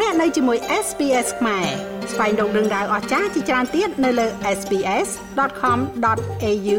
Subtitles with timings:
[0.00, 1.66] លោកអ្នកនៅជាមួយ SPS ខ្មែរ
[2.12, 4.26] ស្វែងរកដឹងដៅអស្ចារ្យជាច្រើនទៀតនៅលើ
[4.58, 6.78] SPS.com.au/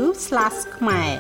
[0.78, 1.12] ខ្មែរ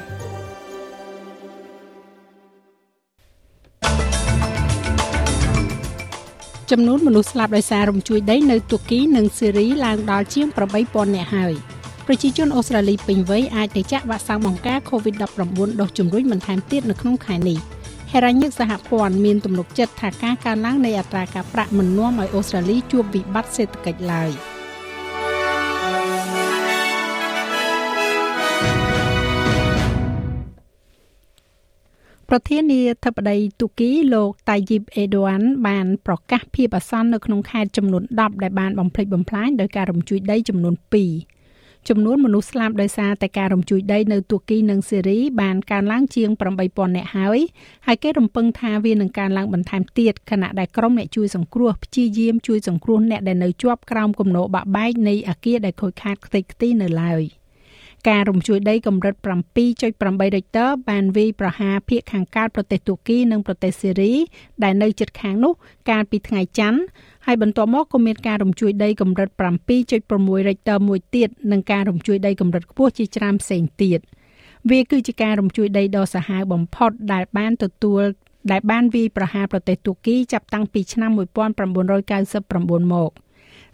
[6.71, 10.48] ចំនួនមនុស្សស្លាប់ដោយសាររំជួយដីនៅទូគីនិងស៊េរីឡើងដល់ជាង
[10.82, 11.54] 8000នាក់ហើយ
[12.07, 17.59] ប្រជាជនអូស្ត្រាលីពេញវ័យអាចទៅចាក់វ៉ាក់សាំងបង្ការ COVID-19 ដូសជំរុញបន្ថែមទៀតនៅក្នុងខែនេះ។
[18.18, 24.32] ហេរ៉ាញឹកសហព័ន្ធមានទំនុកចិត្តថាការកើនឡើងនៃអត្រាការប្រាក់មិននាំឲ្យអូស្ត្រាលីជួបវិបត្តិសេដ្ឋកិច្ចឡើយ
[32.30, 41.34] ប្រធានាធិបតីទូគីលោកតៃយីបអេឌូអានបានប្រកាសភាពអាសន្ននៅក្នុងខេត្តចំនួន10ដែលបានបំផ្លិចបំផ្លាញដោយការរំជួយដីចំនួន2
[41.89, 46.30] ចំនួនមនុស្សស្លាប់ដោយសារតែការរំជួយដីនៅទូគីនិងសេរីបានកើនឡើងជាង
[46.63, 47.39] 8000នាក់ហើយ
[47.85, 57.23] ហើយគេរំពឹងថាវានឹងកើនឡើងបន្ថែមទៀតខណៈដែលក្រុមអ្នកជួយសង្គ្រោះព្យាយាមជួយសង្គ្រោះអ្នកដែលនៅជាប់ក្រោមគំនរបាក់បែកនៃអាគារដែលខូចខាតខ្ទេចខ្ទីនៅឡើយ
[58.10, 59.15] ការរំជួយដីកម្រិត
[59.76, 64.13] 7.8 Richter បានវាយប្រហារភាគខាងកើតប្រទេសទូគីនិងប្រទេសសេរី
[64.63, 65.53] ដែលនៅជិតខាងនោះ
[65.90, 66.79] កាលពីថ្ងៃច័ន្ទ
[67.25, 69.29] ហើយបន្ទាប់មកក៏មានការរំជួយដីកម្រិត
[69.88, 74.00] 7.6 Richter មួយទៀតនិងការរំជួយដីកម្រិតខ្ពស់ជាច្រើនផ្សេងទៀត
[74.69, 78.01] វាគឺជាការរំជួយដីដ៏សាហាវបំផុតដែលបានទទួល
[78.51, 83.12] ដែលបានវាយប្រហារប្រទេសទូគីចាប់តាំងពីឆ្នាំ1999មក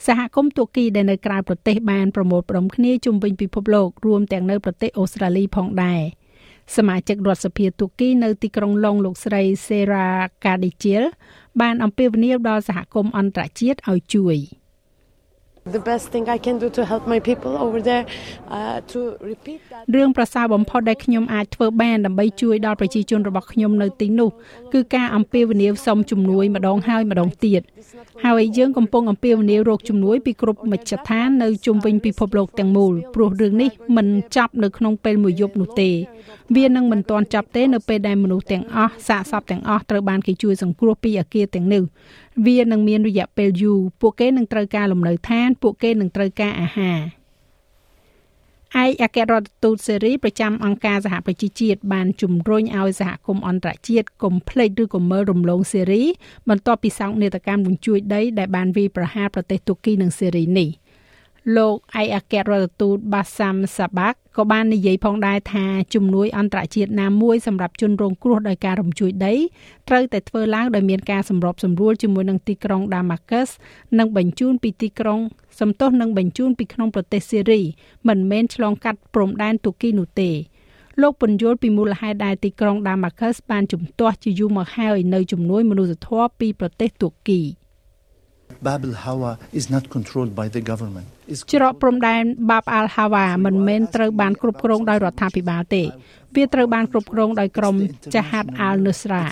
[0.08, 6.02] សហគមន៍ទូគីដែលនៅក្រៅប្រទេសបានប្រមូលផ្ដុំគ្នាជុំវិញពិភពលោករួមទាំងនៅប្រទេសអូស្ត្រាលីផងដែរ
[6.75, 10.08] សមាជិករដ្ឋសភាទូគីនៅទីក្រុងឡុងលោកស្រី Sera
[10.44, 11.03] Kadichil
[11.61, 14.39] បានអំពាវនាវដល់សហគមន៍អន្តរជាតិឲ្យជួយ
[15.77, 18.05] The best thing I can do to help my people over there
[18.58, 18.99] uh to
[19.31, 24.30] repeat that រឿងប្រសើរបំផុតដែលខ្ញុំអាចធ្វើបានដើម្បីជួយដល់ប្រជាជនរបស់ខ្ញុំនៅទីនោះ
[24.73, 27.61] គឺការអំពាវនាវសុំជំនួយម្ដងហើយម្ដងទៀត
[28.25, 35.89] ហើយយើងកំពុងអំពាវនាវរកជំនួយពីគ្រប់មជ្ឈដ្ឋាននៅជុំវិញពិភពលោកទាំងមូលព្រោះរឿងនេះមិនចាប់នៅក្នុងពេលមួយយប់នោះទេ
[36.56, 41.84] វានឹងមិនទាន់ចាប់ទេនៅពេលដែលមនុស្សទាំងអស់សាកសពទាំងអស់ត្រូវបានគេជួយសង្គ្រោះពីអាគារទាំងនេះ
[42.48, 47.00] វានឹងមានរយៈពេលយូរពួកគេនឹងត្រូវការលំនៅឋាន ពួកគេនឹងត្រូវការអាហារ
[48.84, 56.04] ឯកអគ្គរដ្ឋទូតសេរីប្រចាំអង្គការសហប្រជាជាតិបានជំរុញឲ្យសហគមន៍អន្តរជាតិកុំភ្លេចឬក៏មើលរំលងសេរី
[56.50, 60.70] បន្ទាប់ពីសោកនាដកម្មរំជួយដីដែលបានវាយប្រហារប្រទេសទូគីនិងសេរីនេះ។
[61.55, 69.33] លោកឯកអគ្គរដ្ឋទូតបាសាំសាបាក់ក៏បាននិយាយផងដែរថាជំនួយអន្តរជាតិណាមួយសម្រាប់ជនរងគ្រោះដោយការរំជួយដី
[69.87, 73.49] ត្រូវតែធ្វើឡើងដោយមានការសម្របសម្រួលជាមួយនឹងទីក្រុង Damascus
[73.99, 75.19] និងបញ្ជូនពីទីក្រុង
[75.59, 77.61] សំទោសនឹងបញ្ជូនពីក្នុងប្រទេសសេរី
[78.08, 80.31] មិនមែនឆ្លងកាត់ព្រំដែនទូគីនោះទេ
[81.02, 87.41] លោកពន្យល់ពីមូលហេតុដែលទីក្រុង Damascus បានជំទាស់ជាយូរមកហើយនៅជំនួយមនុស្សធម៌ពីប្រទេសទូគី
[88.67, 91.08] Bab al-Hawa is not controlled by the government
[91.54, 95.84] ច្រកព្រំដែនបាបអាល់ហាវ៉ាមិនមែនត្រូវបានគ្រប់គ្រងដោយរដ្ឋាភិបាលទេ
[96.36, 97.76] វាត្រូវបានគ្រប់គ្រងដោយក្រុម
[98.16, 99.23] ចាហាត់អាល់នុស្រា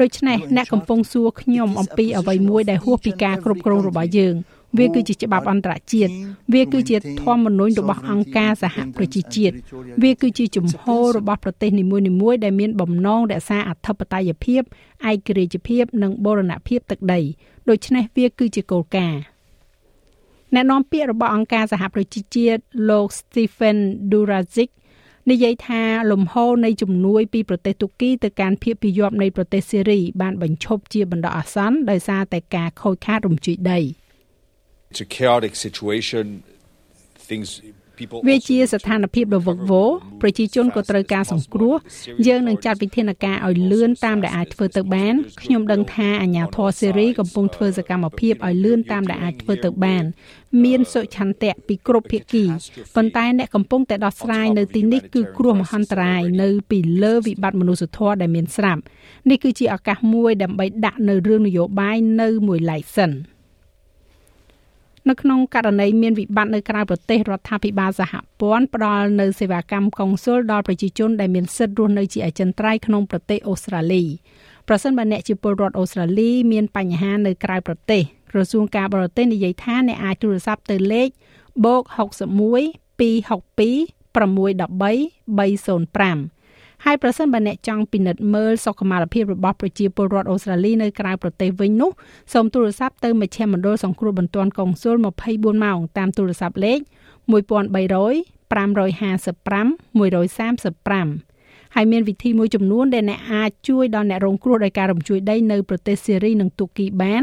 [0.00, 4.34] ដូច្នេះអ្នកកំពុងសួរខ្ញុំអំពីអ្វីមួយដែលហួសពីការគ្រប់គ្រងរបស់យើង
[4.78, 6.12] វាគឺជាច្បាប់អន្តរជាតិ
[6.54, 9.54] វាគឺជាធម្មនុញ្ញរបស់អង្គការសហប្រជាជាតិ
[10.02, 14.62] វាគឺជាជំហររបស់ប្រទេសនីមួយៗដែលមានបំណងរក្សាអធិបតេយ្យភាព
[15.10, 17.20] ឯករាជ្យភាពនិងបូរណភាពទឹកដី
[17.68, 19.22] ដូច្នេះវាគឺជាគោលការណ៍
[20.54, 22.60] អ្នកនាំពាក្យរបស់អង្គការសហប្រជាជាតិ
[22.90, 23.78] លោក Stephen
[24.10, 24.70] Durazic
[25.30, 33.80] និយាយថាលំហូរនៃជំនួយពីប្រទេសទូគីទៅកាន់ភាគពាយ័ព្យនៃប្រទេសសេរីបានបញ្ឈប់ជាបណ្ដោះអាសន្នដោយសារតែការខូចខាតរំជួយដី
[34.98, 36.26] It's a chaotic situation
[37.28, 37.48] things
[38.28, 39.90] វាជាស្ថានភាពដ៏វឹកវរ
[40.22, 41.74] ប្រជាជនក៏ត្រូវការសង្គ្រោះ
[42.26, 50.04] យើងនឹងចាត់វិធានការឲ្យលឿនតាមដែលអាចធ្វើទៅបានខ្ញុំដឹងថាអាញាធរសេរីកំពុងធ្វើសកម្មភាពឲ្យលឿនតាមដែលអាចធ្វើទៅបាន
[50.64, 52.44] មានសុឆន្ទៈពីគ្រប់ភាគី
[52.96, 58.80] ប៉ុន្តែអ្នកកំពុងតែដោះស្រាយនៅទីនេះគឺគ្រោះមហន្តរាយនៅពីលើវិបត្តិមនុស្សធម៌ដែលមានស្រាប់
[59.30, 63.12] នេះគឺជាឱកាសមួយដើម្បីដាក់នៅរឿងនយោបាយនៅមួយឡែកសិន។
[65.08, 74.04] នៅក្នុងករណីមានវិបត្តិនៅក្រៅប្រទេសរដ្ឋាភិបាលសហព័ន្ធផ្ដល់នៅសេវាកម្មកុងស៊ុលដល់ប្រជាជនដែលមានសិទ្ធិរស់នៅជាអចិន្ត្រៃយ៍ក្នុងប្រទេសអូស្ត្រាលី
[74.68, 81.08] ប្រសិនបើអ្នកជាពលរដ្ឋអូស្ត្រាលីមានបញ្ហានៅក្រៅប្រទេសក្រសួងការបរទេសនិយាយថាអ្នកអាចទូរស័ព្ទទៅលេខ
[81.64, 81.66] +61
[83.00, 84.18] 262 613
[85.38, 86.35] 305
[86.88, 91.90] ហើយប្រសិនបើអ្នកចង់ពិនិត្យមើលសុខុមាលភាពរបស់ប្រជាពលរដ្ឋអូស្ត្រាលីនៅក្រៅប្រទេសវិញនោះ
[92.32, 94.96] សូមទូរស័ព្ទទៅមជ្ឈមណ្ឌលសង្គ្រោះបន្ទាន់កុងស៊ុល
[95.28, 96.78] 24ម៉ោងតាមទូរស័ព្ទលេខ
[97.32, 99.66] 1300 555
[99.98, 107.22] 135ហើយមានវិធីមួយចំនួនដែលអ្នកអាចជួយដល់អ្នករងគ្រោះដោយការរំជួយដីនៅប្រទេសសេរីនិងទូគីបាន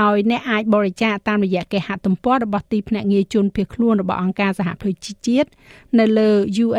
[0.00, 5.48] ដោយអ្នកអាចបរិច្ចាគតាមរយៈគេហទំព័ររបស់ទីភ្នាក់ងារជនភៀសខ្លួនរបស់អង្គការសហប្រជាជាតិ
[5.98, 6.30] នៅលើ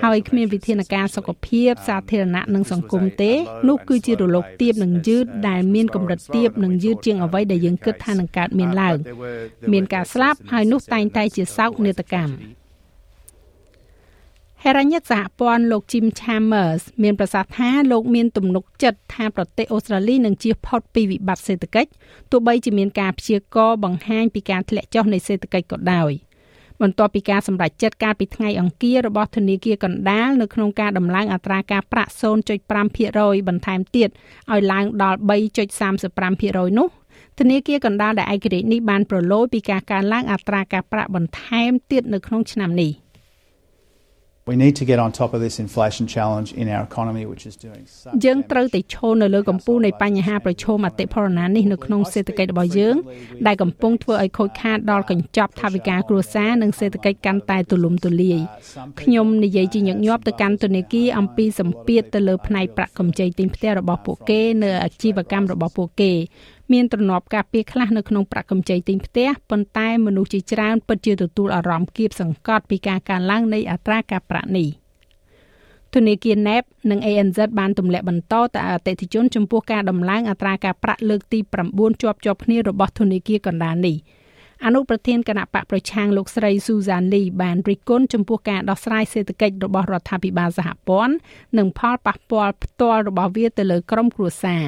[0.03, 3.33] ហើយគ្មានវិធានការសុខភាពសាធារណៈនិងសង្គមទេ
[3.69, 8.97] នោះគឺជារលកទៀបនិងយឺតដែលមានកម្រិតទៀបនិងយឺតជាងអ្វីដែលយើងគិតថានឹងកើតមានឡើង
[9.73, 12.62] មានការស្លាប់ហើយនោះតែងតែជាសោកនាដកម្ម
[14.65, 21.89] ហេរ៉ាញិកសហព័ន្ធលោក Jim Chambers មានប្រសាសន៍ថាលោកមានទំនុកចិត្តថាប្រទេសអូស្ត្រាលីនឹងជៀសផុតពីវិបត្តិសេដ្ឋកិច្ច
[22.31, 26.11] ទោះបីជាមានការព្យាករណ៍បង្ហាញពីការធ្លាក់ចុះនៃសេដ្ឋកិច្ចក៏ដោយ
[26.81, 32.11] បន្ទាប់ពីការសម្រេចចិត្តកាលពីថ្ងៃអង្គាររបស់ធនាគារកណ្ដាលនៅក្នុងការដំឡើងអត្រាការប្រាក់
[32.79, 34.09] 0.5%បន្ថែមទៀត
[34.51, 35.17] ឲ្យឡើងដល់
[35.97, 36.87] 3.35%នោះ
[37.39, 42.91] ធនាគារកណ្ដាលដែលឯករាជ្យនេះបានប្រឡូយពីការកើនឡើងអត្រាការប្រាក់បន្ថែមទៀតនៅក្នុងឆ្នាំនេះ។
[44.45, 47.55] We need to get on top of this inflation challenge in our economy which is
[47.65, 52.95] doing so យើងត្រូវតែឈរនៅលើកំពូលនៃបញ្ហាប្រឈមអតិផរណានេះនៅក្នុងសេដ្ឋកិច្ចរបស់យើង
[53.47, 58.39] ដែលកំពុងធ្វើឲ្យខូចខាតដល់កញ្ចប់ថវិកាគ្រួសារនិងសេដ្ឋកិច្ចកាន់តែទូលំទូលាយ
[59.01, 66.11] ខ្ញុំនិយាយជាញឹកញាប់ទៅកាន់ធនាគារអំពីសម្ពាធទៅលើផ្នែកប្រាក់កម្ចីទិញផ្ទះរបស់ពួកគេ នៅអាជីវកម្មរបស់ពួកគេ
[66.71, 74.69] មានទ្រនាប់ការពារខ្លះនៅក្នុងប្រាក់កម្ចីទិញផ្ទះប៉ុន្តែមនុស្សជាច្រើនពិតជាទទួលអារម្មណ៍គៀបសង្កត់ពីការកើនឡើងនៃអត្រាការប្រាក់នេះ
[75.93, 81.39] ធនាគារ NAB និង ANZ បានទម្លាក់បន្តទៅអតិថិជនចំពោះការដំឡើងអត្រាការប្រាក់លើកទី
[81.71, 83.97] 9ជាប់ជាប់គ្នារបស់ធនាគារកណ្ដាលនេះ
[84.65, 91.15] អនុប្រធានគណៈបកប្រឆាំងលោកស្រី Susan Lee បានរិះគន់ចំពោះការដោះស្រាយសេដ្ឋកិច្ចរបស់រដ្ឋាភិបាលសហព័ន្ធ
[91.57, 94.63] និងផលប៉ះពាល់ផ្ទាល់របស់វាទៅលើក្រុមគ្រួសារ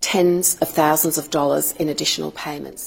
[0.00, 2.82] tens of thousands of dollars in additional payments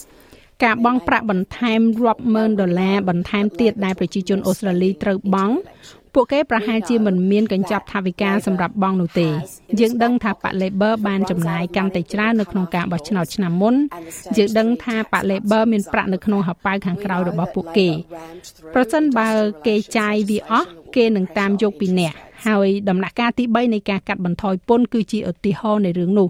[0.63, 5.55] ការបង់ប្រាក់បន្ថែមរាប់ម៉ឺនដុល្លារបន្ថែមទៀតដែលប្រជាជនអូស្ត្រាលីត្រូវបង់
[6.15, 9.27] ពួកគេប្រហែលជាមិនមានកញ្ចប់ថវិកាសម្រាប់បង់នោះទេ
[9.79, 13.75] យើងដឹងថាប៉ា Labor បានចំណាយកាន់តែច្រើននៅក្នុងការបោះឆ្នោតឆ្នាំមុន
[14.37, 17.89] យើងដឹងថាប៉ា Labor មានប្រាក់នៅក្នុងហបៅខាងក្រៅរបស់ពួកគេ
[18.73, 19.29] ប្រសិនបើ
[19.67, 22.13] គេចាយវាអស់គេនឹងតាមយកពីអ្នក
[22.47, 26.27] ហើយដំណាក់កាលទី3នៃការកាត់បន្ថយពន្ធគឺជាឧទាហរណ៍នៃរឿងនោះ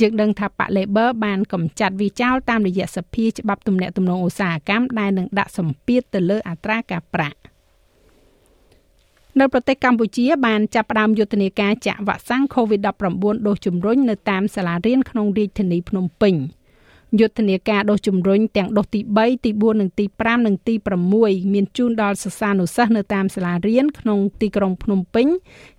[0.00, 7.38] យើងដឹងថាប៉ា Labor បានកម្ចាត់វាចោលតាមរយៈសភាច្បាប់ទំនាក់ទំនងឧស្សាហកម្មដែលនឹងដាក់សម្ពាធទៅលើអត្រាការប្រាក់
[9.40, 16.34] នៅប្រទេសកម្ពុជាបានចាប់ផ្ដើមយុទ្ធនាការចាក់វ៉ាក់សាំង COVID-19 ដូសជំរុញនៅតាមសាលារៀនក្នុងរាជធានីភ្នំពេញ។
[17.20, 20.74] យុទ្ធនាការដុសជំរុញទាំងដុសទី3ទី4និងទី5និងទី
[21.14, 25.26] 6មានជូនដល់សិស្សានុសិស្សនៅតាមសាលារៀនក្នុងទីក្រុងភ្នំពេញ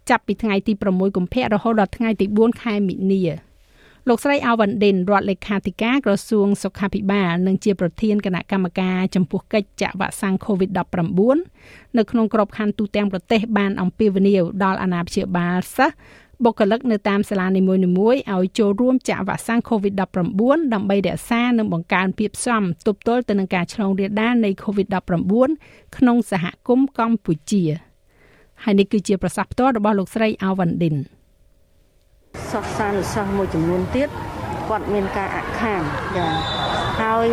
[0.10, 3.24] ចាប់ពីថ្ងៃទី6កុម្ភៈរហូតដល់ថ្ងៃទី4ខែមិនិនា
[4.10, 15.96] លោកស្រីអាវ៉ាន់ឌិនរដ្ឋលេខាធិការក្រសួងសុខាភិបាលនិងជាប្រធានគណៈកម្មការចំពោះកិច្ចចាក់វ៉ាក់សាំង COVID-19 នៅក្នុងក្របខ័ណ្ឌទូទាំងប្រទេសបានអំពាវនាវដល់អាណាព្យាបាលសិស្ស
[16.44, 27.64] បុគ្គលិកនៅតាមសាលានីមួយៗឲ្យចូលរួមចាក់វ៉ាក់សាំង COVID-19 ដើម្បីរក្សានិងបង្កើនភាពសមទប់ទល់ទៅនឹងការឆ្លងរាលដាលនៃ COVID-19 ក្នុងសហគមន៍កម្ពុជា
[28.64, 30.96] ហើយនេះគឺជាប្រសាសន៍ផ្ទាល់របស់លោកស្រីអាវ៉ាន់ឌិន
[32.52, 34.10] សិស្សានុសិស្សមួយចំនួនទៀត
[34.70, 35.82] គាត់មានការអខាន
[36.18, 36.28] ចា
[37.02, 37.28] ហើយ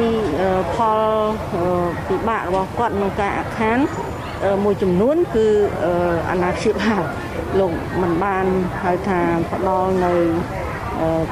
[0.74, 1.00] ផល
[2.08, 3.78] ពិបាករបស់គាត់ក្នុងការអខាន
[4.64, 5.46] មួយចំនួនគឺ
[6.30, 7.02] អាណាព្យាបាល
[7.58, 7.72] លោក
[8.02, 8.46] មិនបាន
[8.84, 9.20] ហៅថា
[9.52, 10.12] ផ្ដល់នៅ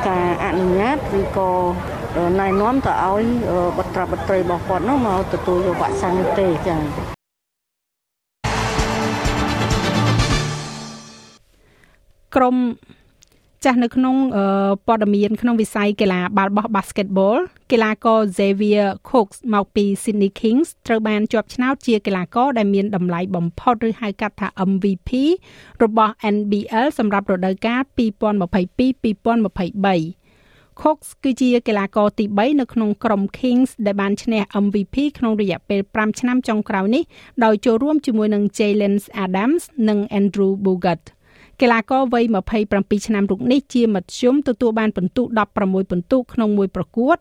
[0.09, 1.50] ការអនុញ្ញាតឬក៏
[2.40, 3.25] ណែនាំទៅឲ្យ
[3.78, 6.81] បត្រាបត្រីរបស់គាត់នោះមកទទួលយកវ៉ាក់សាំងនេះទេចា៎
[12.37, 12.57] ក្រុម
[13.64, 14.16] ចាស់នៅក្នុង
[14.87, 17.38] ព័ត៌មានក្នុងវិស័យកីឡាបាល់បោះ basketball
[17.73, 25.11] កីឡាករ Xavier Cooks មកពី Sydney Kings ត្រូវបានជាប់ឆ្នោតជាកីឡាករដែលមានតម្លៃបំផុតឬហៅកាត់ថា MVP
[25.83, 37.02] របស់ NBL សម្រាប់រដូវកាល2022-2023 Cox គឺជាកីឡាករទី3នៅក្នុងក្រុម Kings ដែលបានឈ្នះ MVP ក្នុងរយៈពេល5ឆ្នាំចុងក្រោយនេះ
[37.45, 41.02] ដោយចូលរួមជាមួយនឹង Jalen Adams និង Andrew Bogut។
[41.61, 42.25] កីឡាករវ័យ
[42.65, 45.23] 27ឆ្នាំរូបនេះជាមធ្យមទទួលបានពិន្ទុ
[45.57, 47.17] 16ពិន្ទុក្នុងមួយប្រកួត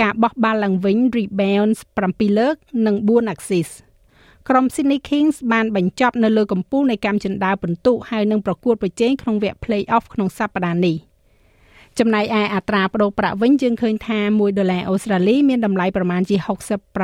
[0.00, 1.78] ការបោះបាល់ឡើងវិញ rebounds
[2.10, 2.54] 7លើក
[2.86, 3.74] និង4 assist
[4.48, 10.96] ក្រុម Sydney Kings បានបញ្ចប់នៅលើកំពូលនៃកម្មចិនដាពិន្ទុហើយនឹងប្រកួតប្រជែងក្នុងវគ្គ Play-off ក្នុងសប្តាហ៍នេះ
[11.98, 16.36] ចំណែកឯអត្រាប្តូរប្រាក់វិញយើងឃើញថា1ដុល្លារអូស្ត្រាលីមានតម្លៃប្រមាណជា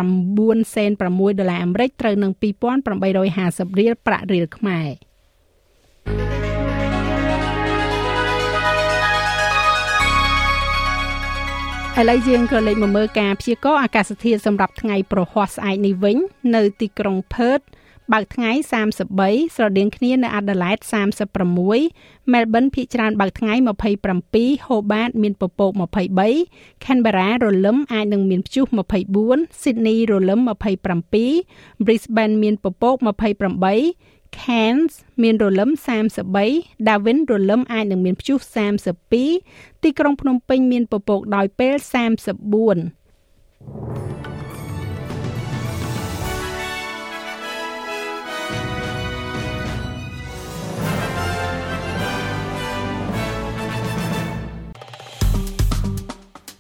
[0.03, 4.89] 69សេន6ដុល្លារអាមេរិកត្រូវនឹង2850រៀលប្រាក់រៀលខ្មែរ
[11.99, 16.17] ឥឡូវយើងក៏លេខមកមើលការព្យាករណ៍អាកាសធាតុសម្រាប់ថ្ងៃប្រហ័សស្អែកនេះវិញ
[16.55, 17.61] នៅទីក្រុងផឺត
[18.13, 18.51] បើកថ្ងៃ
[19.03, 20.79] 33ស្រដៀងគ្នានៅអាដាលេដ
[21.55, 23.55] 36មែលប៊នភាគច្រើនបើកថ្ងៃ
[24.11, 25.71] 27ហូបាត មានពពក
[26.29, 28.65] 23ខេនបេរ៉ារលឹមអាចនឹងមានព្យុះ
[29.13, 30.41] 24ស៊ីដនីរលឹម
[31.17, 32.95] 27 Brisbane មានពពក
[33.61, 35.71] 28 Cairns មានរលឹម
[36.29, 38.39] 33 Darwin រលឹមអាចនឹងមានព្យុះ
[39.11, 41.85] 32ទីក្រុងភ្នំពេញមានពពកដោយពេល34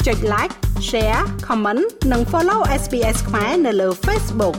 [0.06, 0.54] ចុច like
[0.88, 4.56] share comment និង follow SPS ខ្មែរនៅលើ Facebook